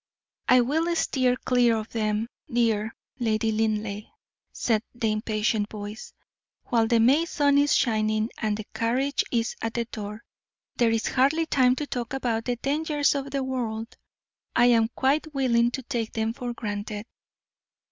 "I 0.47 0.61
will 0.61 0.95
steer 0.95 1.35
clear 1.35 1.77
of 1.77 1.89
them, 1.89 2.27
dear 2.51 2.95
Lady 3.19 3.51
Linleigh," 3.51 4.05
said 4.51 4.81
the 4.95 5.11
impatient 5.11 5.69
voice. 5.69 6.11
"While 6.65 6.87
the 6.87 6.99
May 6.99 7.25
sun 7.25 7.59
is 7.59 7.75
shining 7.75 8.31
and 8.39 8.57
the 8.57 8.63
carriage 8.73 9.23
is 9.31 9.55
at 9.61 9.75
the 9.75 9.85
door, 9.85 10.23
there 10.75 10.89
is 10.89 11.05
hardly 11.05 11.45
time 11.45 11.75
to 11.75 11.85
talk 11.85 12.13
about 12.13 12.45
the 12.45 12.55
dangers 12.55 13.13
of 13.13 13.29
the 13.29 13.43
world. 13.43 13.95
I 14.55 14.65
am 14.73 14.87
quite 14.87 15.35
willing 15.35 15.69
to 15.69 15.83
take 15.83 16.13
them 16.13 16.33
for 16.33 16.51
granted." 16.51 17.05